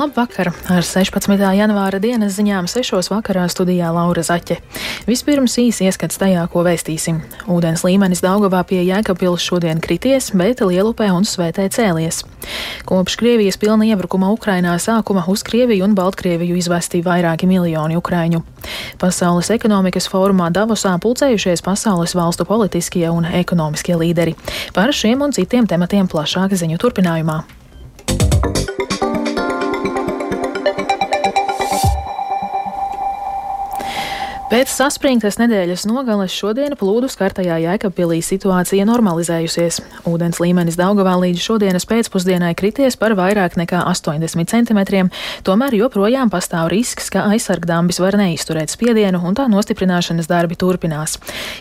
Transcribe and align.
Labvakar! 0.00 0.48
Ar 0.72 0.80
16. 0.80 1.34
janvāra 1.36 1.98
dienas 2.00 2.38
ziņām 2.38 2.64
6. 2.72 3.10
vakarā 3.12 3.42
studijā 3.52 3.90
Laura 3.92 4.22
Zaķe. 4.24 4.56
Vispirms 5.04 5.58
īsi 5.60 5.84
ieskats 5.90 6.16
tajā, 6.16 6.46
ko 6.48 6.62
vēstīsim. 6.64 7.18
Ūdens 7.52 7.82
līmenis 7.84 8.22
Daugavā 8.24 8.62
pie 8.64 8.78
Jēkabpils 8.86 9.44
šodien 9.44 9.82
krities, 9.84 10.30
bet 10.32 10.64
Lielupē 10.64 11.10
un 11.12 11.28
Svētē 11.28 11.68
cēlies. 11.68 12.22
Kopš 12.88 13.18
Krievijas 13.20 13.60
pilna 13.60 13.90
iebrukuma 13.90 14.32
Ukrainā 14.32 14.78
sākuma 14.80 15.26
uz 15.28 15.44
Krieviju 15.44 15.84
un 15.90 15.98
Baltkrieviju 15.98 16.56
izvesti 16.56 17.04
vairāki 17.04 17.50
miljoni 17.50 18.00
ukraiņu. 18.00 18.40
Pasaules 19.04 19.52
ekonomikas 19.52 20.08
fórumā 20.08 20.48
Davosā 20.48 20.96
pulcējušies 20.96 21.60
pasaules 21.66 22.16
valstu 22.16 22.48
politiskie 22.48 23.04
un 23.12 23.28
ekonomiskie 23.28 24.00
līderi. 24.00 24.38
Par 24.72 24.96
šiem 24.96 25.28
un 25.28 25.36
citiem 25.36 25.68
tematiem 25.68 26.08
plašāk 26.08 26.56
ziņu 26.56 26.80
turpinājumā. 26.80 27.42
Pēc 34.50 34.66
saspringtas 34.66 35.36
nedēļas 35.38 35.84
nogales 35.86 36.32
šodien 36.34 36.72
plūdu 36.74 37.06
skartajā 37.06 37.60
Jēkabpilī 37.62 38.16
situācija 38.18 38.82
normalizējusies. 38.88 39.76
Ūdens 40.10 40.40
līmenis 40.42 40.74
Daugavā 40.74 41.12
līdz 41.22 41.44
šodienas 41.44 41.86
pēcpusdienai 41.86 42.48
krities 42.58 42.98
par 42.98 43.14
vairāk 43.14 43.54
nekā 43.60 43.84
80 43.86 44.50
cm, 44.50 45.04
tomēr 45.46 45.76
joprojām 45.78 46.32
pastāv 46.34 46.66
risks, 46.72 47.12
ka 47.14 47.28
aizsargdambis 47.30 48.00
var 48.02 48.18
neizturēt 48.18 48.74
spiedienu 48.74 49.20
un 49.22 49.38
tā 49.38 49.46
nostiprināšanas 49.52 50.26
darbi 50.26 50.58
turpinās. 50.58 51.20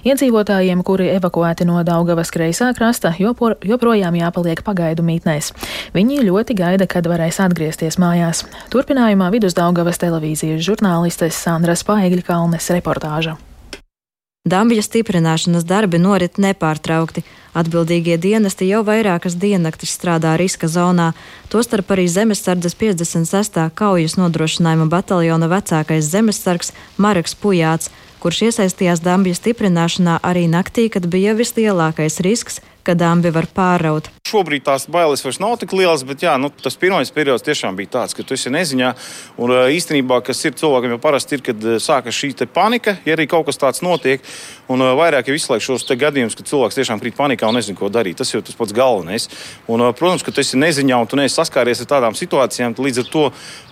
Iedzīvotājiem, 0.09 0.81
kuri 0.81 1.11
evakuēti 1.19 1.69
no 1.69 1.83
Daugavas 1.85 2.33
kreisā 2.33 2.71
krasta, 2.73 3.13
jopor, 3.21 3.59
joprojām 3.61 4.17
jāpaliek 4.17 4.65
pagaidu 4.65 5.05
mītnēs. 5.05 5.51
Viņi 5.93 6.23
ļoti 6.25 6.57
gaida, 6.57 6.89
kad 6.89 7.05
varēs 7.05 7.37
atgriezties 7.45 8.01
mājās. 8.01 8.47
Turpinājumā 8.73 9.29
Vidusdaugavas 9.37 10.01
televīzijas 10.01 10.65
žurnālistes 10.65 11.37
Sandras 11.37 11.85
Paegļa 11.85 12.25
Kalnes 12.25 12.78
reportāža. 12.79 13.37
Dambja 14.47 14.81
stiprināšanas 14.81 15.65
darbi 15.67 15.99
norit 15.99 16.39
nepārtraukti. 16.39 17.21
Atbildīgie 17.59 18.15
dienesti 18.17 18.69
jau 18.69 18.85
vairākas 18.87 19.35
diennaktis 19.35 19.91
strādā 19.97 20.37
riska 20.39 20.69
zonā, 20.71 21.11
tostarp 21.51 21.91
arī 21.91 22.07
Zemesardzes 22.07 22.77
56. 22.79 23.59
kaujas 23.75 24.15
nodrošinājuma 24.17 24.87
bataljona 24.89 25.49
vecākais 25.51 26.07
zemesargs 26.07 26.71
Mareks 26.97 27.35
Pujāts, 27.35 27.91
kurš 28.23 28.45
iesaistījās 28.47 29.03
Dambja 29.03 29.35
stiprināšanā 29.35 30.21
arī 30.23 30.47
naktī, 30.47 30.87
kad 30.93 31.05
bija 31.11 31.35
vislielākais 31.35 32.21
risks, 32.23 32.61
ka 32.83 32.95
dambi 32.95 33.35
var 33.35 33.51
pāraut. 33.53 34.09
Šobrīd 34.29 34.65
tās 34.67 34.85
bailes 34.91 35.23
vairs 35.25 35.39
nav 35.41 35.55
tik 35.61 35.73
lielas, 35.73 36.03
bet 36.05 36.23
jā, 36.25 36.35
nu, 36.41 36.51
tas 36.53 36.77
pirmais 36.79 37.09
periods 37.13 37.45
tiešām 37.45 37.77
bija 37.79 37.95
tāds, 37.97 38.13
ka 38.17 38.25
tu 38.25 38.37
esi 38.37 38.51
neziņā. 38.53 38.93
Un 39.41 39.55
īstenībā, 39.73 40.21
kas 40.25 40.43
ir 40.45 40.57
cilvēkam 40.59 40.93
jau 40.95 41.01
parasti 41.01 41.37
ir, 41.37 41.45
kad 41.45 41.69
sākas 41.81 42.17
šī 42.17 42.35
panika, 42.53 42.97
ja 43.05 43.17
arī 43.17 43.25
kaut 43.29 43.47
kas 43.49 43.57
tāds 43.57 43.83
notiek. 43.85 44.21
Un 44.69 44.83
vairāk 44.85 45.31
jau 45.31 45.33
izslēgt 45.33 45.65
šos 45.65 45.87
gadījumus, 45.97 46.35
kad 46.37 46.45
cilvēks 46.45 46.77
tiešām 46.77 47.01
krīt 47.01 47.15
panikā 47.17 47.47
un 47.49 47.57
nezina, 47.57 47.77
ko 47.77 47.89
darīt. 47.89 48.19
Tas 48.21 48.29
jau 48.29 48.41
tas 48.45 48.57
pats 48.57 48.75
galvenais. 48.75 49.25
Un, 49.65 49.81
protams, 49.97 50.21
ka 50.25 50.33
tu 50.33 50.43
esi 50.43 50.59
neziņā 50.61 50.99
un 51.01 51.09
tu 51.09 51.17
neesi 51.17 51.39
saskāries 51.39 51.81
ar 51.81 51.89
tādām 51.89 52.17
situācijām, 52.17 52.75
līdz 52.77 53.01
ar 53.01 53.09
to 53.09 53.23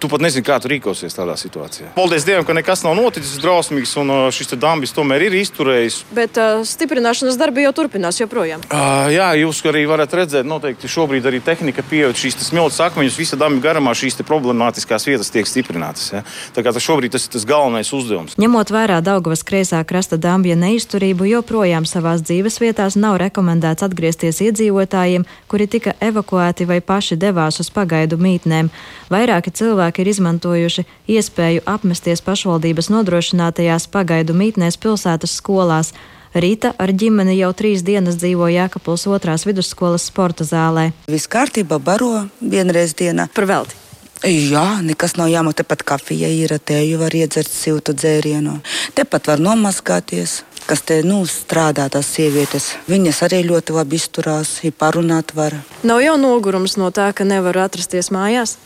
tu 0.02 0.10
pat 0.10 0.24
nezini, 0.26 0.46
kā 0.48 0.58
tu 0.62 0.72
rīkosies 0.72 1.14
tādā 1.14 1.38
situācijā. 1.38 1.92
Paldies 1.98 2.26
Dievam, 2.26 2.48
ka 2.48 2.56
nekas 2.58 2.82
nav 2.86 2.98
noticis 2.98 3.38
drausmīgs 3.44 3.94
un 4.02 4.16
šis 4.34 4.56
dambis 4.58 4.96
tomēr 4.96 5.28
ir 5.28 5.38
izturējis. 5.38 6.00
Bet 6.18 6.40
uh, 6.42 6.64
stiprināšanas 6.66 7.38
darbi 7.38 7.68
jau 7.68 7.76
turpinās 7.78 8.18
joprojām. 8.24 8.66
Uh, 8.66 9.12
jā, 9.14 9.30
jūs 9.44 9.62
arī 9.70 9.86
varat 9.90 10.18
redzēt, 10.18 10.47
noteikti 10.50 10.90
šobrīd 10.90 11.28
arī 11.30 11.42
tehnika 11.44 11.84
pieaug. 11.86 12.16
Šīs 12.17 12.38
smilts 12.48 12.80
akmeņus 12.83 13.17
visa 13.20 13.38
dama 13.39 13.61
garumā 13.64 13.94
šīs 13.98 14.20
problemātiskās 14.27 15.05
vietas 15.08 15.32
tiek 15.33 15.48
stiprinātas. 15.49 16.10
Ja? 16.16 16.23
Tā 16.55 16.64
kā 16.66 16.73
tas 16.73 16.83
šobrīd 16.83 17.14
tas 17.14 17.27
ir 17.27 17.33
tas 17.36 17.45
galvenais 17.48 17.92
uzdevums. 17.94 18.38
Ņemot 18.42 18.72
vērā 18.73 18.99
Daugavas 19.05 19.44
kreisā 19.48 19.83
krasta 19.88 20.17
dambja 20.17 20.58
neizturību, 20.60 21.27
joprojām 21.36 21.86
savās 21.89 22.23
dzīves 22.26 22.60
vietās 22.64 22.98
nav 22.99 23.20
rekomendēts 23.22 23.86
atgriezties 23.86 24.42
iedzīvotājiem, 24.48 25.27
kuri 25.52 25.70
tika 25.70 25.95
evakuēti 26.02 26.67
vai 26.70 26.82
paši 26.82 27.20
devās 27.20 27.61
uz 27.64 27.72
pagaidu 27.73 28.20
mītnēm. 28.22 28.72
Vairāki 29.14 29.54
cilvēki 29.54 30.04
ir 30.04 30.11
izmantojuši 30.16 30.86
iespēju 31.17 31.66
apmesties 31.67 32.23
pašvaldības 32.26 32.92
nodrošinātajās 32.93 33.89
pagaidu 33.92 34.36
mītnēs 34.38 34.80
pilsētas 34.82 35.39
skolās. 35.42 35.93
Rīta 36.37 36.73
ar 36.77 36.92
ģimeni 36.93 37.39
jau 37.39 37.49
trīs 37.58 37.81
dienas 37.81 38.20
dzīvo 38.21 38.49
Jēkabils 38.53 39.08
otrās 39.09 39.48
vidusskolas 39.48 40.05
sporta 40.11 40.45
zālē. 40.45 40.92
Viss 41.09 41.30
kārtībā, 41.31 41.80
baro 41.81 42.27
vienreiz 42.42 42.93
dienā. 42.98 43.25
Par 43.33 43.48
velti. 43.49 43.77
Jā, 44.25 44.80
nekas 44.81 45.15
nav 45.17 45.30
jāmaksā. 45.30 45.61
Tepat 45.61 45.83
kafija 45.86 46.30
ir, 46.33 46.53
tēju 46.58 46.99
var 47.02 47.14
iedzert 47.14 47.49
siltu 47.49 47.93
dzērienu. 47.98 48.59
Tepat 48.98 49.30
var 49.31 49.42
nomazgāties. 49.42 50.43
Kas 50.67 50.81
te 50.83 50.99
nu, 51.05 51.21
strādā, 51.30 51.86
tās 51.89 52.09
sievietes. 52.11 52.73
Viņas 52.92 53.21
arī 53.25 53.43
ļoti 53.48 53.77
labi 53.77 53.98
izturās, 53.98 54.58
ir 54.67 54.73
parunāt 54.77 55.31
var. 55.37 55.55
Nav 55.87 56.02
jau 56.04 56.17
nogurums 56.19 56.75
no 56.81 56.89
tā, 56.92 57.08
ka 57.15 57.25
nevar 57.25 57.61
atrasties 57.65 58.11
mājās. 58.11 58.58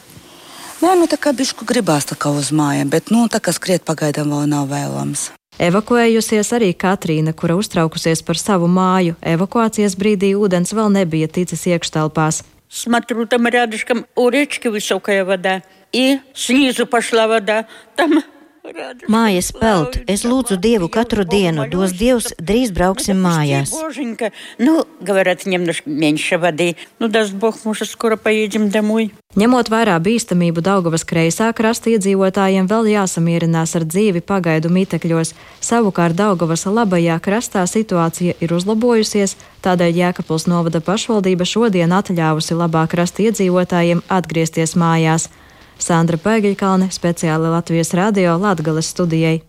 Nē, 0.82 0.96
nu 0.98 1.06
tā 1.06 1.20
kā 1.22 1.30
bišku 1.38 1.68
gribās 1.70 2.10
tā 2.10 2.18
kā 2.18 2.32
uz 2.34 2.50
mājām, 2.50 2.90
bet 2.90 3.14
nu, 3.14 3.28
tā 3.30 3.38
kā 3.44 3.54
skriet 3.54 3.86
pagaidām 3.86 4.34
vēl 4.34 4.50
nav 4.50 4.72
vēlams. 4.72 5.30
Evakuējusies 5.61 6.53
arī 6.53 6.75
Katrīna, 6.77 7.33
kura 7.33 7.57
uztraukusies 7.57 8.21
par 8.27 8.37
savu 8.37 8.69
māju. 8.69 9.15
Evakuācijas 9.25 9.97
brīdī 9.97 10.35
ūdens 10.37 10.75
vēl 10.77 10.93
nebija 10.93 11.31
ticis 11.33 11.65
iekštelpās. 11.73 12.43
Смотрю, 12.69 13.27
там 13.27 13.47
рядышком 13.47 14.07
у 14.17 14.29
речки 14.29 14.69
высокая 14.69 15.25
вода, 15.25 15.63
и 15.93 16.19
снизу 16.35 16.87
пошла 16.87 17.27
вода. 17.27 17.67
Там 17.95 18.23
Mājas 19.10 19.48
peld, 19.58 19.96
es 20.06 20.22
lūdzu 20.22 20.60
Dievu 20.62 20.86
katru 20.94 21.24
dienu, 21.26 21.64
dos 21.72 21.96
Dievs, 21.98 22.30
drīz 22.38 22.70
brauksim 22.76 23.18
mājās. 23.18 23.74
Ņemot 29.42 29.72
vērā 29.74 29.98
bīstamību 30.06 30.62
Daugavas 30.62 31.08
kreisā 31.10 31.50
krasta 31.58 31.90
iedzīvotājiem 31.96 32.70
vēl 32.70 32.92
jāsamierinās 32.94 33.74
ar 33.80 33.88
dzīvi 33.90 34.22
pagaidu 34.22 34.70
mitekļos, 34.70 35.34
savukārt 35.64 36.20
Daugavas 36.22 36.68
labajā 36.70 37.18
krastā 37.24 37.66
situācija 37.66 38.38
ir 38.38 38.54
uzlabojusies, 38.54 39.40
tādēļ 39.66 40.02
Jēkabils 40.04 40.46
novada 40.52 40.84
pašvaldība 40.86 41.50
šodien 41.50 41.98
atļāvusi 41.98 42.60
labā 42.62 42.86
krasta 42.92 43.26
iedzīvotājiem 43.26 44.06
atgriezties 44.06 44.78
mājās. 44.78 45.32
Sandra 45.82 46.20
Pēgiļkalne, 46.22 46.92
speciāli 46.94 47.50
Latvijas 47.50 47.96
radio 47.98 48.36
Latgales 48.38 48.92
studijai. 48.94 49.40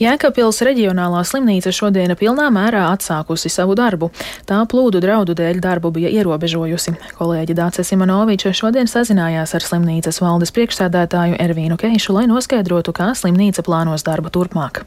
Jēkabpils 0.00 0.62
reģionālā 0.64 1.20
slimnīca 1.26 1.72
šodien 1.74 2.14
pilnā 2.18 2.46
mērā 2.54 2.86
atsākusi 2.94 3.50
savu 3.52 3.76
darbu. 3.78 4.08
Tā 4.48 4.62
plūdu 4.70 5.02
draudu 5.02 5.36
dēļ 5.38 5.60
darbu 5.62 5.92
bija 5.98 6.10
ierobežojusi. 6.20 6.94
Kolēģi 7.18 7.58
Dāce 7.58 7.84
Simonoviča 7.86 8.54
šodien 8.56 8.90
sazinājās 8.90 9.54
ar 9.58 9.66
slimnīcas 9.66 10.22
valdes 10.24 10.54
priekšsēdētāju 10.56 11.38
Ervīnu 11.42 11.78
Keišu, 11.82 12.16
lai 12.16 12.26
noskaidrotu, 12.30 12.94
kā 12.96 13.12
slimnīca 13.18 13.66
plānos 13.66 14.06
darbu 14.08 14.32
turpmāk. 14.32 14.84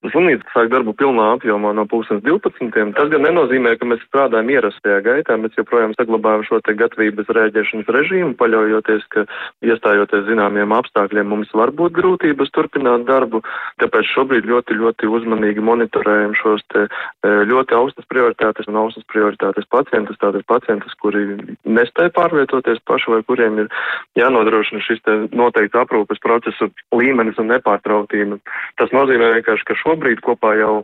Slimnīca 0.00 0.48
sāk 0.54 0.70
darbu 0.72 0.94
pilnā 0.96 1.26
apjomā 1.34 1.74
no 1.76 1.84
2012. 1.84 2.94
Tas 2.96 3.10
gan 3.12 3.20
nenozīmē, 3.26 3.74
ka 3.76 3.84
mēs 3.84 4.00
strādājam 4.06 4.48
ierastajā 4.54 5.02
gaitā, 5.04 5.36
mēs 5.36 5.58
joprojām 5.58 5.92
saglabājam 5.98 6.46
šo 6.48 6.60
te 6.64 6.72
gatavības 6.72 7.28
rēģēšanas 7.36 7.90
režīmu, 7.96 8.32
paļaujoties, 8.40 9.04
ka 9.12 9.26
iestājoties 9.60 10.24
zināmiem 10.30 10.72
apstākļiem 10.72 11.28
mums 11.28 11.52
var 11.52 11.74
būt 11.76 11.92
grūtības 11.98 12.52
turpināt 12.56 13.04
darbu, 13.10 13.42
tāpēc 13.82 14.08
šobrīd 14.14 14.48
ļoti, 14.48 14.78
ļoti 14.80 15.10
uzmanīgi 15.18 15.66
monitorējam 15.68 16.32
šos 16.40 16.64
te 16.72 16.86
e, 16.86 17.34
ļoti 17.52 17.76
augstas 17.76 18.08
prioritātes 18.08 18.72
un 18.72 18.80
augstas 18.80 19.04
prioritātes 19.12 19.68
pacientus, 19.68 20.16
tātad 20.24 20.48
pacientus, 20.48 20.96
kuri 21.04 21.26
nespēja 21.68 22.14
pārvietoties 22.16 22.80
paši 22.88 23.18
vai 23.18 23.20
kuriem 23.28 23.66
ir 23.66 23.70
jānodrošina 24.16 24.80
šis 24.88 25.04
te 25.04 25.20
noteikti 25.36 25.76
aprūpes 25.84 26.24
procesu 26.24 26.72
līmenis 26.96 27.36
un 27.36 27.52
nepārtrautība. 27.52 28.40
Tas 28.80 28.96
nozīmē 28.96 29.34
vienkārši, 29.36 29.68
ka 29.68 29.76
šo 29.76 29.89
šobrīd 29.90 30.22
kopā 30.24 30.54
jau 30.60 30.74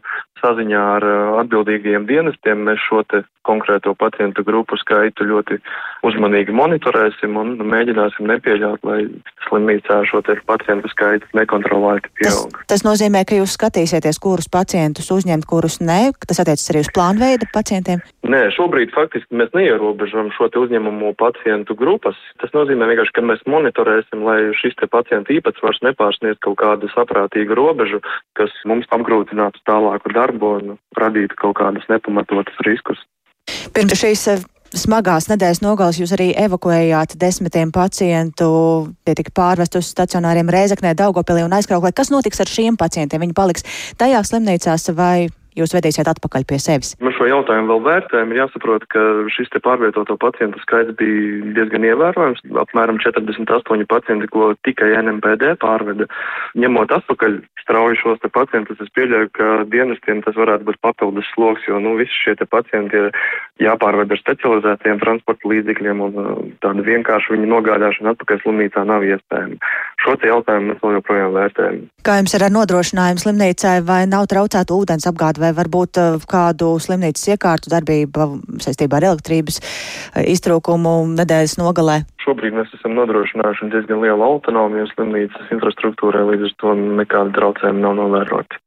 saziņā 0.42 0.82
ar 0.98 1.06
uh, 1.06 1.38
atbildīgajiem 1.44 2.06
dienestiem 2.10 2.66
mēs 2.66 2.82
šo 2.88 3.02
te 3.08 3.22
konkrēto 3.46 3.94
pacientu 3.94 4.42
grupu 4.46 4.76
skaitu 4.80 5.26
ļoti 5.28 5.60
uzmanīgi 6.06 6.54
monitorēsim 6.54 7.36
un 7.38 7.54
mēģināsim 7.62 8.26
nepieļaut, 8.30 8.82
lai 8.86 8.98
slimnīcā 9.46 10.00
šo 10.10 10.22
te 10.26 10.36
pacientu 10.48 10.90
skaitu 10.90 11.28
nekontrolēti 11.38 12.10
pieaug. 12.18 12.58
Tas, 12.66 12.74
tas 12.74 12.86
nozīmē, 12.86 13.22
ka 13.28 13.38
jūs 13.38 13.54
skatīsieties, 13.58 14.18
kurus 14.22 14.50
pacientus 14.52 15.12
uzņemt, 15.14 15.46
kurus 15.48 15.78
nē, 15.82 16.00
tas 16.26 16.42
attiecas 16.42 16.72
arī 16.72 16.82
uz 16.84 16.90
plānveida 16.94 17.48
pacientiem? 17.54 18.02
Nē, 18.26 18.42
šobrīd 18.56 18.90
faktiski 18.94 19.38
mēs 19.38 19.54
neierobežam 19.54 20.32
šo 20.34 20.50
te 20.50 20.58
uzņemumu 20.64 21.14
pacientu 21.20 21.78
grupas. 21.78 22.18
Tas 22.42 22.50
nozīmē 22.56 22.90
vienkārši, 22.90 23.14
ka 23.14 23.26
mēs 23.30 23.46
monitorēsim, 23.46 24.26
lai 24.26 24.40
šis 24.58 24.74
te 24.80 24.90
pacientu 24.90 25.36
īpatsvars 25.38 25.82
nepārsniedz 25.86 26.42
kaut 26.42 26.58
kādu 26.62 26.90
saprātīgu 26.94 27.54
robežu, 27.58 28.02
kas 28.38 28.50
mums 28.66 28.90
apgrūtinātu 28.96 29.62
tālāku 29.68 30.12
darbu 30.14 30.52
un 30.58 30.76
radītu 30.98 31.38
kaut 31.40 31.58
kādus 31.60 31.86
nepamatotus 31.92 32.60
riskus. 32.66 33.00
Pirms 33.76 33.94
šīs 34.00 34.26
eh, 34.32 34.44
smagās 34.74 35.28
nedēļas 35.30 35.62
nogales 35.62 36.00
jūs 36.00 36.14
arī 36.16 36.32
evakuējāt 36.46 37.16
desmitiem 37.20 37.72
pacientu, 37.74 38.48
tie 39.06 39.16
tika 39.18 39.34
pārvest 39.36 39.78
uz 39.78 39.90
stacionāriem 39.92 40.50
Rēzaknē, 40.52 40.96
Daugopilī 40.98 41.46
un 41.46 41.54
aizkrauklē. 41.56 41.94
Kas 41.94 42.10
notiks 42.14 42.42
ar 42.42 42.50
šiem 42.50 42.78
pacientiem? 42.80 43.22
Viņi 43.22 43.36
paliks 43.36 43.66
tajās 44.00 44.32
slimnīcās 44.32 44.90
vai 44.98 45.28
jūs 45.56 45.74
vedīsiet 45.76 46.08
atpakaļ 46.12 46.46
pie 46.48 46.58
sevis? 46.62 46.94
Mēs 47.04 47.16
šo 47.18 47.28
jautājumu 47.30 47.72
vēl 47.72 47.82
vērtējam. 47.86 48.32
Ir 48.32 48.42
jāsaprot, 48.44 48.86
ka 48.92 49.02
šis 49.32 49.50
te 49.54 49.62
pārvietoto 49.64 50.18
pacientu 50.20 50.60
skaits 50.62 50.94
bija 51.00 51.52
diezgan 51.58 51.86
ievērojams. 51.88 52.44
Apmēram 52.66 53.00
48 53.02 53.88
pacienti, 53.90 54.30
ko 54.32 54.52
tikai 54.66 54.92
NMPD 55.00 55.56
pārveda. 55.62 56.08
Ņemot 56.58 56.94
atpakaļ 57.00 57.40
strauji 57.66 57.98
šos 57.98 58.20
te 58.22 58.30
pacientus, 58.30 58.78
es 58.82 58.92
pieļauju, 58.94 59.30
ka 59.34 59.46
dienestiem 59.72 60.22
tas 60.22 60.36
varētu 60.38 60.68
būt 60.68 60.78
papildus 60.86 61.26
sloks, 61.34 61.64
jo, 61.66 61.80
nu, 61.82 61.96
visi 61.98 62.14
šie 62.14 62.36
pacienti 62.46 63.00
ir 63.00 63.08
jāpārved 63.64 64.12
ar 64.14 64.20
specializētiem 64.20 65.00
transporta 65.02 65.50
līdzekļiem 65.50 66.02
un 66.06 66.20
uh, 66.22 66.30
tāda 66.62 66.84
vienkārši 66.86 67.34
viņa 67.34 67.50
nogādāšana 67.50 68.14
atpakaļ 68.14 68.42
slimnīcā 68.44 68.84
nav 68.86 69.06
iespējama. 69.08 69.58
Šo 70.06 70.14
jautājumu 70.22 70.70
mēs 70.70 70.82
vēl 70.84 70.92
joprojām 71.00 71.32
vērtējam. 71.34 71.78
Kā 72.06 72.20
jums 72.20 72.34
ir 72.36 72.44
ar 72.46 72.52
nodrošinājumu 72.54 73.22
slimnīcai 73.22 73.72
vai 73.88 74.04
nav 74.06 74.28
traucēta 74.30 74.74
ūdens 74.76 75.08
apgāde 75.10 75.42
vai 75.42 75.50
varbūt 75.56 75.98
uh, 75.98 76.26
kādu 76.30 76.68
slimnīcas 76.82 77.24
iekārtu 77.34 77.72
darbība 77.72 78.28
saistībā 78.62 79.00
ar 79.00 79.08
elektrības 79.10 79.58
uh, 79.58 80.22
iztrūkumu 80.22 80.92
nedēļas 81.16 81.56
nogalē? 81.58 82.04
Šobrīd 82.22 82.54
mēs 82.54 82.70
esam 82.78 82.94
nodrošinājuši 83.00 83.72
diezgan 83.74 84.06
lielu 84.06 84.22
autonomiju 84.28 84.86
slimnīcas 84.92 85.50
infrastruktūrai, 85.58 86.22
līdz 86.30 86.52
ar 86.52 86.54
to 86.62 86.76
nekāda 87.02 87.34
traucējuma 87.40 87.82
nav 87.88 87.98
novērota. 88.04 88.62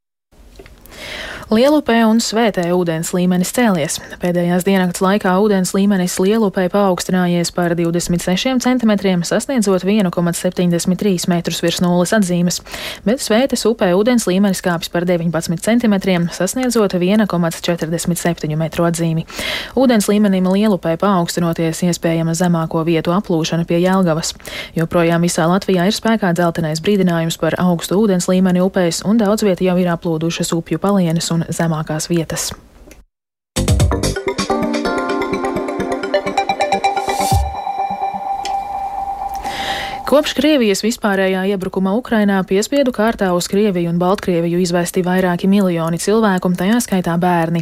Lielupē 1.50 2.04
un 2.06 2.20
Svētē 2.22 2.62
ūdens 2.70 3.08
līmenis 3.10 3.50
cēlies. 3.50 3.96
Pēdējās 4.22 4.62
diennakts 4.62 5.00
laikā 5.02 5.32
ūdens 5.42 5.72
līmenis 5.74 6.14
Lielupē 6.22 6.68
paaugstinājies 6.70 7.50
par 7.56 7.72
26 7.74 8.60
cm, 8.62 8.92
sasniedzot 9.26 9.82
1,73 9.82 11.26
metrus 11.26 11.58
virs 11.64 11.80
nulles 11.82 12.14
atzīmes, 12.14 12.60
bet 13.02 13.24
Svētes 13.24 13.66
upē 13.66 13.88
ūdens 13.98 14.28
līmenis 14.30 14.62
kāpjas 14.62 14.92
par 14.94 15.02
19 15.08 15.58
cm, 15.58 15.96
sasniedzot 16.30 16.94
1,47 16.94 18.54
metru 18.54 18.86
atzīmi. 18.86 19.26
Ūdens 19.74 20.06
līmenim 20.06 20.46
Lielupē 20.54 20.94
paaugstinoties 21.02 21.82
iespējama 21.88 22.36
zemāko 22.38 22.84
vietu 22.86 23.10
aplūšana 23.16 23.66
pie 23.66 23.82
Jelgavas. 23.82 24.36
Joprojām 24.78 25.26
visā 25.26 25.50
Latvijā 25.50 25.90
ir 25.90 25.98
spēkā 25.98 26.30
dzeltenais 26.30 26.78
brīdinājums 26.78 27.42
par 27.42 27.58
augstu 27.58 27.98
ūdens 28.04 28.30
līmeni 28.30 28.62
upēs, 28.62 29.02
un 29.02 29.18
daudz 29.18 29.42
vieta 29.42 29.66
jau 29.66 29.78
ir 29.82 29.90
aplūdušas 29.98 30.54
upju 30.54 30.78
palienes 30.78 31.34
un 31.34 31.39
un 31.40 31.46
zemākās 31.54 32.08
vietas. 32.12 32.50
Kopš 40.10 40.32
Krievijas 40.34 40.80
vispārējā 40.82 41.44
iebrukuma 41.52 41.92
Ukrainā 41.94 42.40
piespiedu 42.42 42.90
kārtā 42.90 43.28
uz 43.30 43.46
Krieviju 43.46 43.92
un 43.92 43.98
Baltkrieviju 44.00 44.58
izvesti 44.58 45.04
vairāki 45.06 45.46
miljoni 45.46 46.00
cilvēku, 46.02 46.50
tajā 46.58 46.80
skaitā 46.82 47.12
bērni. 47.14 47.60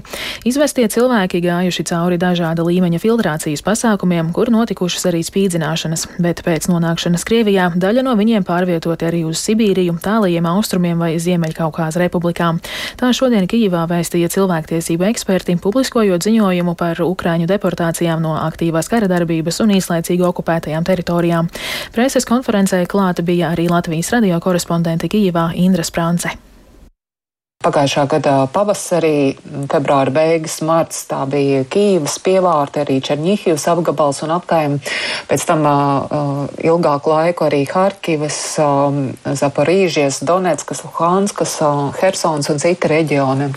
Izvestie 0.48 0.86
cilvēki 0.88 1.42
gājuši 1.44 1.84
cauri 1.90 2.16
dažāda 2.16 2.64
līmeņa 2.64 3.00
filtrācijas 3.02 3.60
pasākumiem, 3.66 4.30
kur 4.32 4.48
notikušas 4.48 5.04
arī 5.10 5.20
spīdzināšanas, 5.28 6.06
bet 6.24 6.40
pēc 6.46 6.70
nonākšanas 6.72 7.26
Krievijā 7.28 7.66
daļa 7.76 8.06
no 8.06 8.14
viņiem 8.16 8.48
pārvietoti 8.48 9.10
arī 9.10 9.20
uz 9.28 9.44
Sibīriju, 9.44 9.98
tālajiem 10.00 10.48
austrumiem 10.48 11.04
vai 11.04 11.10
Ziemeļkaukās 11.20 12.00
republikām. 12.00 12.62
Tā 12.96 13.12
šodien 13.12 13.44
Kijivā 13.44 13.84
vēstīja 13.92 14.32
cilvēktiesību 14.32 15.10
eksperti, 15.10 15.58
publiskojot 15.60 16.24
ziņojumu 16.24 16.78
par 16.80 17.04
Ukraiņu 17.04 17.52
deportācijām 17.52 18.24
no 18.24 18.38
aktīvās 18.40 18.88
kara 18.88 19.12
darbības 19.12 19.60
un 19.66 19.76
īslaicīgi 19.76 20.24
okupētajām 20.32 20.88
teritorijām. 20.88 21.52
Preses 21.92 22.24
konferencē 22.38 22.84
klāta 22.86 23.24
bija 23.26 23.50
arī 23.54 23.66
Latvijas 23.70 24.12
radio 24.14 24.38
korespondente 24.40 25.08
Kijivā 25.10 25.50
Indra 25.58 25.82
Sprānce. 25.82 26.36
Pagājušā 27.58 28.04
gada 28.06 28.32
pavasarī, 28.54 29.34
februāra 29.66 30.12
beigas, 30.14 30.60
marts, 30.62 31.00
tā 31.10 31.24
bija 31.26 31.64
Kīvas 31.66 32.12
pievārte, 32.22 32.84
arī 32.84 33.00
Černihivas 33.02 33.64
apgabals 33.72 34.20
un 34.22 34.30
apkaim. 34.36 34.76
Pēc 35.26 35.46
tam 35.48 35.66
uh, 35.66 36.44
ilgāku 36.62 37.10
laiku 37.10 37.48
arī 37.48 37.64
Harkivas, 37.66 38.38
um, 38.62 39.00
Zaporīžies, 39.26 40.20
Donetskas, 40.22 40.84
Luhanskas, 40.86 41.56
uh, 41.66 41.88
Hersons 41.98 42.46
un 42.54 42.62
citi 42.62 42.92
reģioni. 42.92 43.50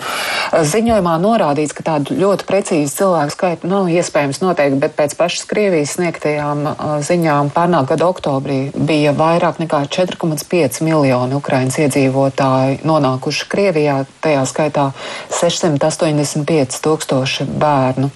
Ziņojumā 0.73 1.13
norādīts, 1.21 1.77
ka 1.77 1.85
tādu 1.91 2.17
ļoti 2.17 2.49
precīzu 2.49 2.97
cilvēku 3.03 3.37
skaitu 3.37 3.69
nav 3.69 3.93
iespējams 3.93 4.41
noteikt, 4.41 4.81
bet 4.81 4.97
pēc 4.97 5.13
pašas 5.21 5.45
Krievijas 5.53 5.93
sniegtajām 5.99 6.65
uh, 6.71 6.97
ziņām 7.05 7.53
pērnā 7.53 7.85
gada 7.93 8.09
oktobrī 8.09 8.59
bija 8.73 9.13
vairāk 9.13 9.61
nekā 9.61 9.85
4,5 9.93 10.81
miljoni 10.89 11.37
Ukrainas 11.37 11.77
iedzīvotāji 11.85 12.81
nonākuši 12.81 13.49
Krievijā 13.53 13.90
Latvijā, 13.91 14.17
tajā 14.21 14.41
skaitā 14.49 14.85
685 15.33 16.81
tūkstoši 16.85 17.47
bērnu. 17.61 18.11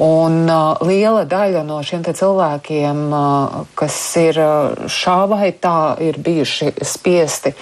Un 0.00 0.44
uh, 0.48 0.80
liela 0.86 1.24
daļa 1.28 1.64
no 1.66 1.80
šiem 1.84 2.04
cilvēkiem, 2.06 3.02
uh, 3.12 3.64
kas 3.78 3.96
ir 4.20 4.40
uh, 4.40 4.86
šā 4.88 5.18
vai 5.30 5.50
tā, 5.52 5.96
ir 6.00 6.20
bijuši 6.20 6.74
spiesti 6.86 7.54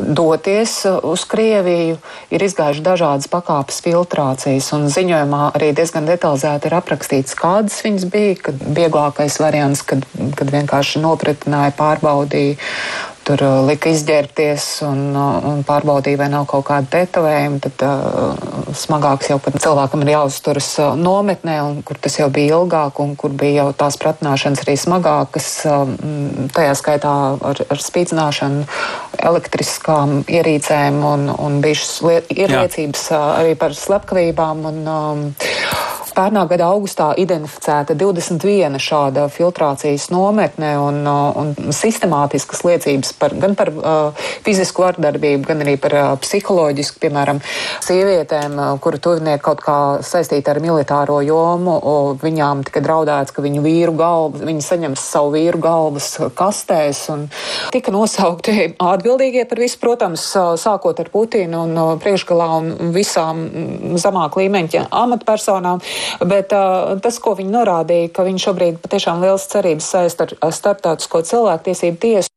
doties 0.00 0.86
uz 1.02 1.24
Krieviju, 1.28 1.98
ir 2.32 2.42
izgājuši 2.42 2.80
dažādas 2.80 3.28
pakāpes 3.28 3.82
filtrācijas, 3.84 4.70
ziņojumā 4.72 5.50
arī 5.58 5.74
diezgan 5.76 6.08
detalizēti 6.08 6.70
ir 6.70 6.76
aprakstīts, 6.78 7.36
kādas 7.36 7.76
viņas 7.84 8.08
bija, 8.08 8.38
kad 8.48 8.64
vieglākais 8.64 9.36
variants, 9.42 9.84
kad, 9.84 10.06
kad 10.40 10.54
vienkārši 10.54 11.04
nopratināja, 11.04 11.76
pārbaudīja 11.76 12.56
tur 13.28 13.42
uh, 13.44 13.54
lika 13.68 13.90
izģērbties 13.92 14.66
un, 14.88 15.00
uh, 15.12 15.36
un 15.50 15.60
pārbaudīja, 15.66 16.20
vai 16.22 16.28
nav 16.32 16.46
kaut 16.48 16.64
kāda 16.70 16.88
tetovējuma. 16.94 17.60
Tad 17.66 17.84
uh, 17.84 18.72
smagāks 18.76 19.28
jau, 19.32 19.38
kad 19.44 19.58
cilvēkam 19.60 20.04
ir 20.04 20.12
jāuzturas 20.14 20.70
uh, 20.80 20.94
nometnē, 20.98 21.58
un 21.66 21.82
kur 21.86 22.00
tas 22.00 22.16
jau 22.20 22.30
bija 22.32 22.56
ilgāk, 22.56 23.02
un 23.04 23.14
kur 23.20 23.34
bija 23.36 23.64
jau 23.64 23.68
tās 23.84 23.98
pratināšanas 24.00 24.64
arī 24.64 24.78
smagākas, 24.80 25.50
uh, 25.68 25.92
tajā 26.56 26.72
skaitā 26.80 27.14
ar, 27.52 27.62
ar 27.68 27.84
spīdzināšanu, 27.84 28.64
elektriskām 29.28 30.22
ierīcēm 30.24 31.02
un, 31.12 31.28
un 31.34 31.60
bijušas 31.64 32.24
liecības 32.32 33.06
uh, 33.12 33.28
arī 33.42 33.54
par 33.60 33.76
slepkavībām. 33.76 34.66
Un, 34.72 34.82
um, 34.88 35.24
Pērnā 36.18 36.40
gada 36.50 36.66
augustā 36.72 37.12
identificēta 37.14 37.94
21 37.94 38.80
šāda 38.82 39.28
filtrācijas 39.30 40.08
nometne 40.10 40.72
un, 40.82 40.96
uh, 41.06 41.36
un 41.38 41.70
sistemātiskas 41.70 42.64
liecības 42.66 43.12
par, 43.20 43.36
gan 43.38 43.54
par 43.54 43.70
uh, 43.70 44.24
fizisku 44.42 44.82
vardarbību, 44.82 45.44
gan 45.46 45.62
arī 45.62 45.76
par 45.78 45.94
uh, 45.94 46.06
psiholoģisku, 46.18 46.98
piemēram, 47.04 47.38
sievietēm, 47.86 48.56
uh, 48.58 48.72
kuru 48.82 48.98
tuvinieki 49.04 49.44
kaut 49.46 49.62
kā 49.62 49.76
saistīti 50.02 50.50
ar 50.50 50.58
militāro 50.64 51.20
jomu, 51.22 51.76
viņām 52.18 52.64
tika 52.66 52.82
draudēts, 52.82 53.36
ka 53.36 53.44
viņu 53.46 53.62
vīru 53.62 53.94
galvas, 54.00 54.42
viņi 54.50 54.66
saņems 54.66 55.06
savu 55.12 55.36
vīru 55.36 55.62
galvas 55.62 56.10
kastēs 56.34 57.04
un 57.14 57.28
tika 57.70 57.94
nosaukti 57.94 58.72
atbildīgie 58.74 59.46
par 59.46 59.62
visu, 59.62 59.78
protams, 59.86 60.26
uh, 60.34 60.56
sākot 60.58 60.98
ar 60.98 61.14
Putinu 61.14 61.62
un 61.68 61.78
uh, 61.78 61.94
priekšgalā 62.02 62.50
un 62.58 62.92
visām 62.98 63.46
mm, 63.46 64.02
zemāk 64.02 64.42
līmeņa 64.42 64.88
amatpersonām. 65.06 65.86
Bet 66.24 66.54
uh, 66.56 66.96
tas, 67.02 67.20
ko 67.22 67.34
viņi 67.38 67.54
norādīja, 67.54 68.12
ka 68.14 68.26
viņi 68.28 68.44
šobrīd 68.46 68.80
patiešām 68.84 69.22
liels 69.24 69.46
cerības 69.52 69.92
saist 69.94 70.24
ar 70.24 70.34
starptautisko 70.54 71.22
cilvēktiesību 71.28 72.02
tiesu. 72.02 72.28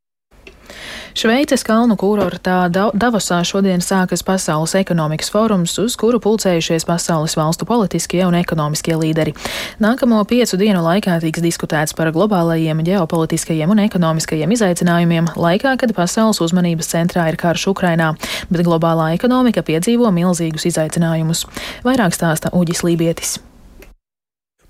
Šveices 1.11 1.65
kalnu 1.67 1.97
kurortā 1.99 2.69
Davosā 2.71 3.41
šodien 3.43 3.81
sākas 3.83 4.23
Pasaules 4.23 4.77
ekonomikas 4.79 5.31
fórums, 5.33 5.73
uz 5.83 5.97
kuru 5.99 6.21
pulcējušies 6.23 6.87
pasaules 6.87 7.35
valstu 7.35 7.67
politiskie 7.67 8.21
un 8.23 8.37
ekonomiskie 8.39 8.95
līderi. 8.95 9.35
Nākamo 9.83 10.21
piecu 10.29 10.59
dienu 10.61 10.79
laikā 10.85 11.19
tiks 11.23 11.43
diskutēts 11.43 11.97
par 11.97 12.13
globālajiem 12.15 12.85
ģeopolitiskajiem 12.87 13.75
un 13.75 13.83
ekonomiskajiem 13.89 14.55
izaicinājumiem, 14.55 15.33
laikā, 15.35 15.75
kad 15.83 15.95
pasaules 15.97 16.39
uzmanības 16.39 16.93
centrā 16.95 17.27
ir 17.27 17.39
karš 17.41 17.67
Ukrainā, 17.75 18.13
bet 18.47 18.63
globālā 18.63 19.11
ekonomika 19.19 19.67
piedzīvo 19.67 20.15
milzīgus 20.15 20.69
izaicinājumus. 20.71 21.43
Vairāk 21.83 22.15
stāsta 22.15 22.55
Uģis 22.55 22.85
Lībietis. 22.87 23.39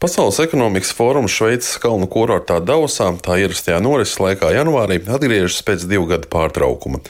Pasaules 0.02 0.40
ekonomikas 0.42 0.96
fórums 0.98 1.30
Šveices 1.30 1.76
kalnu 1.78 2.08
kurortā 2.10 2.56
Davosā 2.66 3.12
tā 3.22 3.36
ierastajā 3.38 3.76
norises 3.86 4.18
laikā 4.18 4.48
janvārī 4.56 4.96
atgriežas 5.06 5.60
pēc 5.68 5.86
divu 5.92 6.08
gadu 6.10 6.26
pārtraukuma. 6.32 7.04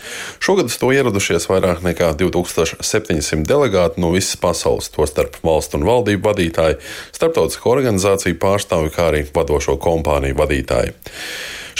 Šogad 0.43 0.67
uz 0.67 0.75
to 0.81 0.89
ieradušies 0.91 1.47
vairāk 1.47 1.85
nekā 1.87 2.09
2700 2.19 3.47
delegāti 3.47 4.03
no 4.03 4.11
visas 4.11 4.35
pasaules, 4.43 4.91
tostarp 4.91 5.39
valstu 5.39 5.79
un 5.79 5.87
valdību 5.87 6.27
vadītāji, 6.27 6.81
starptautisko 7.15 7.71
organizāciju 7.77 8.35
pārstāvji, 8.43 8.91
kā 8.97 9.07
arī 9.13 9.23
vadošo 9.39 9.79
kompāniju 9.79 10.41
vadītāji. 10.43 10.91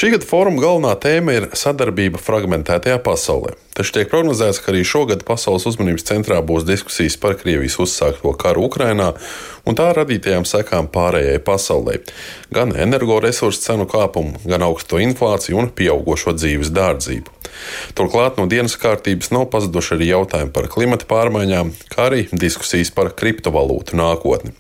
Šī 0.02 0.08
gada 0.16 0.26
fóruma 0.26 0.58
galvenā 0.58 0.96
tēma 0.98 1.34
ir 1.38 1.44
sadarbība 1.54 2.18
fragmentētajā 2.18 2.96
pasaulē. 3.06 3.52
Taču 3.78 3.94
tiek 4.00 4.08
prognozēts, 4.10 4.58
ka 4.58 4.72
arī 4.72 4.80
šogad 4.82 5.22
pasaules 5.28 5.68
uzmanības 5.70 6.08
centrā 6.08 6.40
būs 6.42 6.66
diskusijas 6.66 7.20
par 7.22 7.36
Krievijas 7.38 7.78
uzsākto 7.84 8.32
karu 8.42 8.64
Ukrainā 8.66 9.12
un 9.62 9.78
tā 9.78 9.92
radītajām 9.94 10.48
sekām 10.50 10.90
pārējai 10.90 11.38
pasaulē. 11.46 12.00
Gan 12.50 12.74
energoresursu 12.74 13.62
cenu 13.68 13.86
kāpumu, 13.92 14.42
gan 14.42 14.66
augsto 14.66 14.98
inflāciju 14.98 15.62
un 15.62 15.70
pieaugušo 15.70 16.34
dzīves 16.34 16.74
dārdzību. 16.74 17.41
Turklāt 17.98 18.40
no 18.40 18.48
dienas 18.52 18.78
kārtības 18.80 19.32
nav 19.36 19.48
pazuduši 19.54 19.96
arī 19.98 20.10
jautājumi 20.12 20.54
par 20.56 20.70
klimata 20.72 21.08
pārmaiņām, 21.10 21.74
kā 21.92 22.10
arī 22.10 22.26
diskusijas 22.32 22.94
par 22.96 23.14
kriptovalūtu 23.18 23.98
nākotni. 24.00 24.56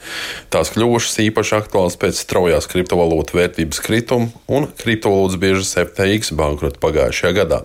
Tās 0.53 0.73
kļuvušas 0.75 1.21
īpaši 1.27 1.57
aktuālas 1.61 1.99
pēc 2.01 2.21
straujās 2.23 2.69
kriptovalūtu 2.71 3.39
vērtības 3.39 3.83
krituma 3.83 4.31
un 4.51 4.69
kriptovalūtas 4.81 5.41
biežas 5.41 5.75
FTX 5.87 6.35
bankrota 6.37 6.81
pagājušajā 6.83 7.37
gadā. 7.41 7.63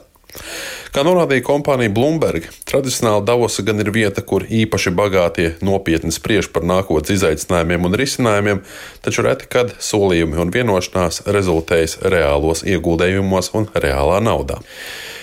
Kā 0.92 1.02
norādīja 1.04 1.44
kompānija 1.44 1.92
Bloomberg, 1.92 2.46
tradicionāli 2.68 3.24
Davosa 3.28 3.64
gan 3.66 3.80
ir 3.82 3.90
vieta, 3.92 4.22
kur 4.24 4.46
īpaši 4.48 4.92
bagātie 4.96 5.48
nopietni 5.64 6.12
spriež 6.14 6.48
par 6.52 6.64
nākotnes 6.68 7.16
izaicinājumiem 7.18 7.88
un 7.88 7.96
risinājumiem, 8.00 8.62
taču 9.04 9.26
reti 9.26 9.48
kad 9.52 9.74
solījumi 9.82 10.40
un 10.40 10.52
vienošanās 10.54 11.26
rezultējas 11.36 11.98
reālos 12.14 12.64
ieguldījumos 12.64 13.52
un 13.58 13.68
reālā 13.76 14.22
naudā. 14.24 14.62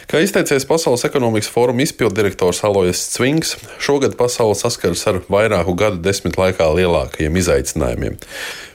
Kā 0.10 0.20
izteicies 0.20 0.66
Pasaules 0.68 1.06
ekonomikas 1.08 1.48
fóruma 1.52 1.84
izpilddirektors 1.86 2.60
Alojas 2.68 3.06
Cvings, 3.14 3.56
šogad 3.80 4.18
pasaule 4.20 4.56
saskaras 4.60 5.06
ar 5.08 5.22
vairāku 5.32 5.78
gadu 5.80 6.02
desmit 6.04 6.36
laikā 6.40 6.68
lielākajiem 6.76 7.40
izaicinājumiem. 7.40 8.20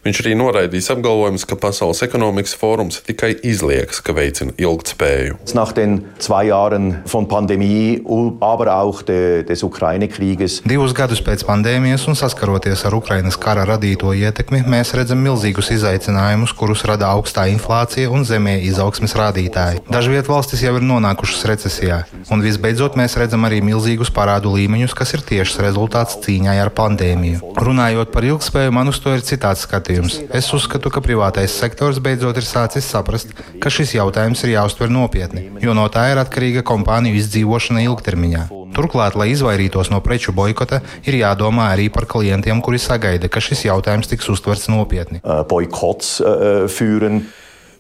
Viņš 0.07 0.21
arī 0.23 0.33
noraidīs 0.39 0.89
apgalvojumus, 0.95 1.45
ka 1.45 1.59
Pasaules 1.61 2.01
ekonomikas 2.07 2.55
fórums 2.57 3.03
tikai 3.05 3.35
izliekas, 3.45 3.99
ka 4.01 4.15
veicina 4.17 4.55
ilgtspēju. 4.57 5.37
Nach 5.59 5.75
den 5.77 5.99
zwei 6.23 6.47
Jahren 6.49 7.03
von 7.13 7.29
Pandemie, 7.29 8.01
aber 8.41 8.73
auch 8.73 9.03
de, 9.03 9.43
des 9.45 9.63
Ukraine-Krieges. 9.67 10.63
Divus 10.65 10.95
gadus 10.97 11.21
pēc 11.21 11.45
pandēmijas 11.45 12.07
un 12.09 12.17
saskaroties 12.17 12.87
ar 12.89 12.97
Ukrainas 12.97 13.37
kara 13.37 13.67
radīto 13.69 14.15
ietekmi, 14.17 14.63
mēs 14.71 14.95
redzam 14.97 15.21
milzīgus 15.27 15.73
izaicinājumus, 15.77 16.57
kurus 16.57 16.87
rada 16.89 17.13
augstā 17.13 17.49
inflācija 17.53 18.09
un 18.09 18.25
zemie 18.25 18.57
izaugsmes 18.71 19.17
rādītāji. 19.19 19.85
Dažviet 19.93 20.31
valstis 20.31 20.65
jau 20.65 20.77
ir 20.79 20.87
nonākušas 20.89 21.18
recesijā, 21.49 22.03
un 22.33 22.43
visbeidzot 22.45 22.99
mēs 22.99 23.17
redzam 23.21 23.47
arī 23.49 23.59
milzīgus 23.65 24.13
parādu 24.15 24.53
līmeņus, 24.55 24.95
kas 24.99 25.15
ir 25.17 25.25
tiešs 25.27 25.59
rezultāts 25.65 26.19
cīņai 26.25 26.59
ar 26.63 26.71
pandēmiju. 26.77 27.55
Runājot 27.59 28.13
par 28.15 28.27
ilgspēju, 28.29 28.75
man 28.75 28.93
uz 28.93 29.01
to 29.03 29.15
ir 29.17 29.25
citāds 29.27 29.65
skatījums. 29.67 30.21
Es 30.35 30.53
uzskatu, 30.55 30.93
ka 30.95 31.03
privātais 31.05 31.57
sektors 31.59 31.99
beidzot 32.05 32.39
ir 32.39 32.47
sācis 32.47 32.87
saprast, 32.87 33.35
ka 33.63 33.73
šis 33.73 33.97
jautājums 33.99 34.45
ir 34.45 34.55
jāuztver 34.55 34.93
nopietni, 34.93 35.49
jo 35.65 35.75
no 35.75 35.89
tā 35.93 36.11
ir 36.13 36.23
atkarīga 36.23 36.63
kompāniju 36.67 37.19
izdzīvošana 37.19 37.85
ilgtermiņā. 37.89 38.47
Turklāt, 38.77 39.17
lai 39.19 39.31
izvairītos 39.33 39.89
no 39.91 39.99
preču 40.05 40.35
boikota, 40.37 40.83
ir 41.09 41.19
jādomā 41.19 41.73
arī 41.73 41.89
par 41.93 42.07
klientiem, 42.11 42.61
kuri 42.63 42.81
sagaida, 42.83 43.31
ka 43.33 43.43
šis 43.43 43.65
jautājums 43.67 44.11
tiks 44.11 44.29
uztverts 44.31 44.69
nopietni. 44.71 45.23
Uh, 45.25 45.43
boikots 45.49 46.19
uh, 46.21 46.67
führen. 46.71 47.25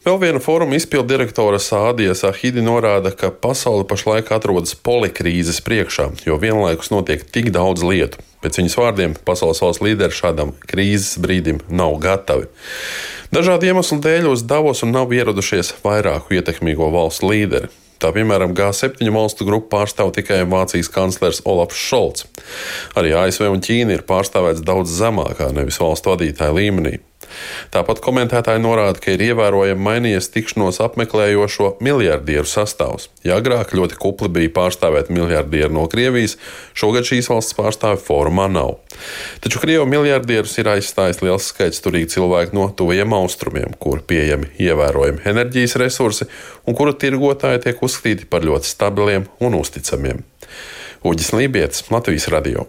Vēl 0.06 0.18
viena 0.22 0.38
fóruma 0.38 0.76
izpildirektore 0.78 1.58
Sādija 1.58 2.14
Sahidi 2.14 2.62
norāda, 2.62 3.10
ka 3.10 3.32
pasaule 3.34 3.82
pašlaik 3.88 4.30
atrodas 4.34 4.76
polikrīzes 4.78 5.58
priekšā, 5.66 6.12
jo 6.26 6.38
vienlaikus 6.38 6.92
notiek 6.94 7.24
tik 7.26 7.50
daudz 7.54 7.82
lietu. 7.82 8.22
Pēc 8.38 8.60
viņas 8.60 8.76
vārdiem, 8.78 9.16
pasaules 9.26 9.58
valsts 9.64 9.82
līderi 9.82 10.14
šādam 10.14 10.54
krīzes 10.70 11.18
brīdim 11.18 11.58
nav 11.68 11.98
gatavi. 12.04 12.46
Dažādu 13.34 13.66
iemeslu 13.66 13.98
dēļ 14.04 14.30
uz 14.30 14.46
Davosu 14.46 14.86
nav 14.86 15.10
ieradušies 15.12 15.74
vairāku 15.82 16.38
ietekmīgo 16.38 16.92
valstu 16.94 17.32
līderi. 17.32 17.72
Tā 17.98 18.12
piemēram, 18.14 18.54
G7 18.54 19.10
valstu 19.10 19.42
grupu 19.48 19.72
pārstāv 19.72 20.12
tikai 20.14 20.44
Vācijas 20.46 20.86
kanclers 20.94 21.42
Olafs 21.42 21.82
Šolts. 21.82 22.28
Arī 22.94 23.10
ASV 23.18 23.50
un 23.50 23.66
Ķīna 23.66 23.98
ir 23.98 24.06
pārstāvēts 24.06 24.62
daudz 24.62 24.94
zemākā, 25.00 25.50
nevis 25.56 25.82
valstu 25.82 26.14
vadītāja 26.14 26.54
līmenī. 26.54 27.00
Tāpat 27.74 28.00
komentētāji 28.04 28.62
norāda, 28.62 29.00
ka 29.02 29.12
ir 29.14 29.24
ievērojami 29.28 29.84
mainījies 29.84 30.30
tikšanos 30.34 30.80
apmeklējošo 30.84 31.74
miljardieru 31.84 32.48
sastāvs. 32.48 33.08
Ja 33.26 33.38
agrāk 33.40 33.74
ļoti 33.76 33.98
kupli 34.00 34.30
bija 34.38 34.54
pārstāvēt 34.56 35.12
miljardieru 35.14 35.74
no 35.76 35.86
Krievijas, 35.90 36.38
šogad 36.78 37.08
šīs 37.08 37.30
valsts 37.32 37.56
pārstāvi 37.58 38.00
formā 38.04 38.48
nav. 38.52 38.76
Taču 39.44 39.62
Krievu 39.62 39.86
miljardierus 39.90 40.56
ir 40.58 40.72
aizstājis 40.74 41.22
liels 41.24 41.50
skaits 41.52 41.84
turīgi 41.84 42.14
cilvēku 42.16 42.56
no 42.56 42.68
tuvajiem 42.74 43.14
austrumiem, 43.18 43.76
kur 43.78 44.02
pieejami 44.02 44.52
ievērojami 44.68 45.24
enerģijas 45.28 45.78
resursi 45.82 46.28
un 46.66 46.78
kuru 46.78 46.96
tirgotāji 46.96 47.66
tiek 47.68 47.82
uzskatīti 47.84 48.28
par 48.30 48.46
ļoti 48.46 48.70
stabiliem 48.70 49.28
un 49.44 49.60
uzticamiem. 49.60 50.24
Uģis 51.06 51.34
Lībijams, 51.36 51.84
Latvijas 51.94 52.30
Radio. 52.34 52.66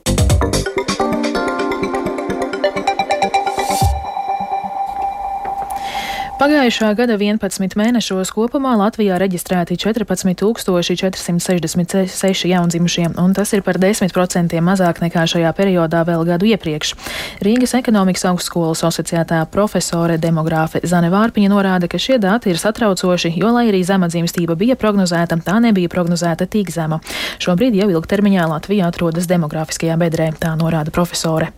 Pagājušā 6.39 6.93
gada 6.95 7.17
11 7.19 7.75
mēnešos 7.75 8.29
kopumā 8.31 8.71
Latvijā 8.79 9.19
reģistrēti 9.19 9.75
14,466 9.75 12.47
jaundzimušie, 12.47 13.11
un 13.19 13.35
tas 13.35 13.51
ir 13.57 13.61
par 13.65 13.75
10% 13.75 14.61
mazāk 14.63 15.01
nekā 15.03 15.25
šajā 15.33 15.51
periodā 15.57 16.05
vēl 16.07 16.23
gadu 16.31 16.47
iepriekš. 16.47 16.95
Rīgas 17.43 17.75
ekonomikas 17.81 18.23
augstskolas 18.31 18.85
asociētā 18.87 19.43
profesore 19.51 20.15
demogrāfe 20.15 20.79
Zane 20.87 21.11
Vārpiņa 21.11 21.51
norāda, 21.51 21.91
ka 21.91 21.99
šie 21.99 22.15
dati 22.23 22.55
ir 22.55 22.59
satraucoši, 22.63 23.35
jo, 23.35 23.51
lai 23.51 23.67
arī 23.67 23.83
zema 23.83 24.07
dzimstība 24.07 24.55
bija 24.55 24.79
prognozēta, 24.79 25.43
tā 25.43 25.59
nebija 25.59 25.91
prognozēta 25.91 26.47
tik 26.47 26.71
zema. 26.71 27.03
Šobrīd 27.43 27.75
jau 27.83 27.91
ilgtermiņā 27.99 28.47
Latvija 28.47 28.87
atrodas 28.87 29.27
demografiskajā 29.27 29.99
bedrē, 29.99 30.31
tā 30.39 30.55
norāda 30.55 30.87
profesore 30.87 31.51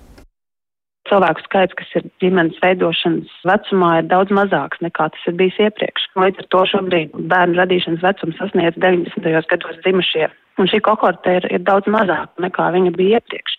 cilvēku 1.10 1.43
skaits, 1.46 1.75
kas 1.79 1.96
ir 1.98 2.05
ģimenes 2.24 2.60
veidošanas 2.62 3.31
vecumā, 3.48 3.91
ir 4.00 4.10
daudz 4.12 4.34
mazāks 4.36 4.81
nekā 4.86 5.10
tas 5.13 5.27
ir 5.29 5.38
bijis 5.39 5.58
iepriekš. 5.65 6.08
Līdz 6.22 6.43
ar 6.43 6.50
to 6.53 6.63
šobrīd 6.74 7.17
bērnu 7.31 7.60
radīšanas 7.62 8.05
vecums 8.05 8.38
sasniedz 8.41 8.77
90. 8.77 9.48
gados 9.53 9.81
dzimušie, 9.86 10.29
un 10.62 10.70
šī 10.72 10.81
kohorte 10.86 11.38
ir, 11.39 11.50
ir 11.50 11.65
daudz 11.67 11.89
mazāka 11.91 12.46
nekā 12.46 12.70
viņa 12.77 12.93
bija 12.98 13.22
iepriekš. 13.22 13.58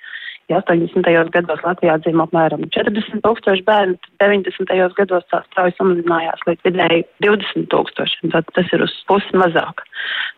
Ja 0.50 0.58
80. 0.58 1.06
gados 1.32 1.62
Latvijā 1.64 1.94
dzīvo 2.02 2.24
apmēram 2.26 2.64
40 2.74 3.22
tūkstoši 3.24 3.62
bērnu, 3.66 3.94
tad 4.02 4.32
90. 4.32 4.72
gados 4.98 5.28
tā 5.30 5.42
strauji 5.46 5.76
samazinājās 5.78 6.42
līdz 6.48 6.66
vidēji 6.66 7.04
20 7.24 7.68
tūkstošiem. 7.72 8.32
Tad 8.34 8.50
tas 8.56 8.72
ir 8.74 8.84
uz 8.84 8.96
pusi 9.08 9.38
mazāk. 9.38 9.84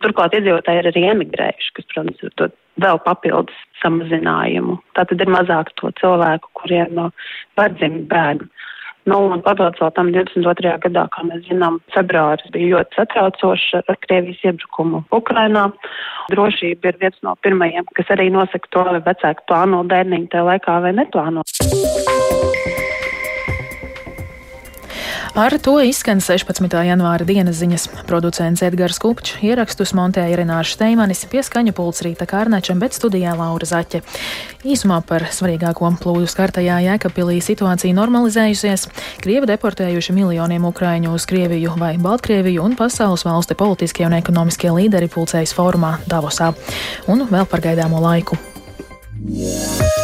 Turklāt 0.05 0.37
iedzīvotāji 0.37 0.83
ir 0.83 0.91
arī 0.91 1.03
emigrējuši, 1.13 1.73
kas, 1.77 1.89
protams, 1.93 2.21
ir 2.21 2.35
dot 2.41 2.55
vēl 2.83 2.99
papildus 3.05 3.57
samazinājumu. 3.81 4.77
Tātad 4.97 5.21
ir 5.23 5.31
mazāk 5.31 5.71
to 5.79 5.91
cilvēku, 6.01 6.51
kuriem 6.59 6.99
var 7.57 7.75
dzimt 7.79 8.07
bērni. 8.11 8.49
Nu, 9.05 9.19
un 9.29 9.41
papildus 9.45 9.81
vēl 9.83 9.91
tam 9.93 10.07
22. 10.13 10.71
gadā, 10.87 11.03
kā 11.13 11.23
mēs 11.27 11.43
zinām, 11.45 11.77
februāris 11.93 12.49
bija 12.55 12.71
ļoti 12.71 12.97
satraucošs 12.97 13.67
ar 13.83 13.99
Krievijas 14.07 14.41
iebrukumu 14.49 15.03
Ukrainā. 15.13 15.67
Drošība 16.33 16.89
ir 16.89 16.97
viens 17.03 17.19
no 17.27 17.35
pirmajiem, 17.45 17.85
kas 17.99 18.09
arī 18.17 18.31
nosaka 18.33 18.71
to, 18.73 18.87
vai 18.89 19.03
vecāki 19.05 19.45
plāno 19.45 19.83
bērniņu 19.93 20.31
tajā 20.33 20.49
laikā 20.49 20.79
vai 20.87 20.95
neplāno. 20.97 21.45
Ar 25.35 25.51
to 25.59 25.73
izskan 25.83 26.21
16. 26.23 26.63
janvāra 26.87 27.25
dienas 27.27 27.57
ziņas. 27.59 27.89
Producents 28.07 28.61
Edgars 28.63 29.01
Kupčs 29.03 29.41
ierakstus 29.43 29.91
montēja 29.91 30.37
Renārs 30.39 30.71
Steimanis, 30.77 31.25
pieskaņa 31.27 31.73
pults 31.75 32.05
Rīta 32.05 32.23
Kārnačam, 32.23 32.79
bet 32.79 32.95
studijā 32.95 33.33
Laura 33.35 33.67
Zaķe. 33.67 33.99
Īsumā 34.63 35.01
par 35.03 35.25
svarīgāko 35.35 35.89
plūdu 35.99 36.29
skartajā 36.31 36.77
Jēkabpilī 36.85 37.41
situācija 37.43 37.97
normalizējusies. 37.97 38.87
Krievi 39.25 39.51
deportējuši 39.51 40.15
miljoniem 40.15 40.69
ukraiņu 40.71 41.11
uz 41.19 41.27
Krieviju 41.27 41.75
vai 41.83 41.97
Baltkrieviju 41.99 42.63
un 42.63 42.79
pasaules 42.79 43.27
valsti 43.27 43.59
politiskie 43.59 44.07
un 44.07 44.15
ekonomiskie 44.15 44.71
līderi 44.71 45.11
pulcējas 45.11 45.51
formā 45.57 45.97
Davosā. 46.07 46.53
Un 47.11 47.27
vēl 47.27 47.43
par 47.51 47.65
gaidāmo 47.67 47.99
laiku. 48.07 48.39
Yeah. 49.25 49.94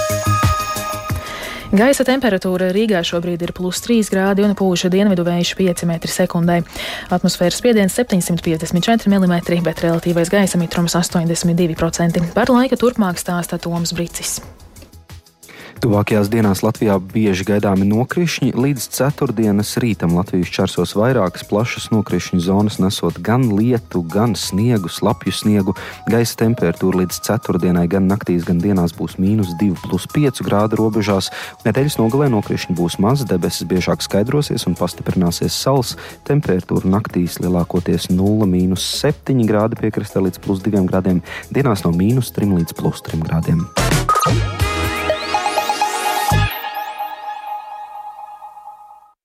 Gaisa 1.71 2.03
temperatūra 2.03 2.67
Rīgā 2.75 2.99
šobrīd 3.07 3.45
ir 3.45 3.53
plus 3.55 3.79
3 3.85 4.09
grādi 4.11 4.43
un 4.43 4.51
pūša 4.59 4.89
dienvidu 4.91 5.23
vējš 5.23 5.53
5 5.55 5.85
m2. 5.87 6.57
Atmosfēras 7.15 7.61
spiediens 7.63 7.95
754 7.95 9.07
mm, 9.07 9.63
bet 9.63 9.83
relatīvais 9.87 10.33
gaisa 10.33 10.59
mitrums 10.59 10.99
82%. 10.99 12.25
Par 12.35 12.51
laika 12.51 12.75
turpmāk 12.75 13.23
stāsta 13.23 13.55
Toms 13.55 13.95
Bricis. 13.95 14.41
Tuvākajās 15.81 16.27
dienās 16.29 16.59
Latvijā 16.61 16.93
bieži 17.01 17.41
gaidāmi 17.47 17.87
nokrišņi. 17.89 18.51
Līdz 18.53 18.83
ceturtdienas 18.93 19.71
rītam 19.81 20.11
Latvijas 20.13 20.51
čersos 20.53 20.91
vairākas 20.93 21.41
plašas 21.49 21.87
nokrišņu 21.89 22.37
zonas, 22.45 22.77
nesot 22.77 23.17
gan 23.25 23.47
lietu, 23.57 24.03
gan 24.05 24.35
sniegu, 24.37 24.91
slapju 24.93 25.33
sniegu. 25.33 25.73
Gaisa 26.05 26.37
temperatūra 26.43 27.01
līdz 27.01 27.17
ceturtdienai 27.25 27.87
gan 27.89 28.05
naktīs, 28.11 28.45
gan 28.45 28.61
dienās 28.61 28.93
būs 28.93 29.17
mīnus 29.17 29.55
2,5 29.57 30.43
grādu 30.45 30.77
robežās. 30.83 31.31
Nedēļas 31.65 31.97
nogalē 31.97 32.29
nokrišņi 32.35 32.77
būs 32.77 32.99
maz, 33.01 33.25
debesis 33.25 33.65
biežāk 33.65 34.05
skaidrosies 34.05 34.67
un 34.69 34.77
pastiprināsies 34.77 35.57
saules. 35.57 35.95
Temperatūra 36.29 36.93
naktīs 36.93 37.39
lielākoties 37.41 38.11
0,7 38.13 39.49
grādi 39.49 39.81
piekrastē 39.81 40.21
līdz 40.27 40.45
plus 40.45 40.61
2 40.61 40.85
grādiem, 40.93 41.25
dienās 41.49 41.81
no 41.87 41.95
mīnus 41.97 42.29
3 42.37 42.53
līdz 42.61 42.77
plus 42.77 43.01
3 43.09 43.25
grādiem. 43.25 43.65